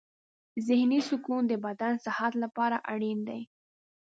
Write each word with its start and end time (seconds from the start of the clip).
ذهني 0.67 0.99
سکون 1.09 1.41
د 1.47 1.53
بدن 1.65 1.93
صحت 2.05 2.33
لپاره 2.43 2.77
اړین 2.93 3.19
دی. 3.29 3.41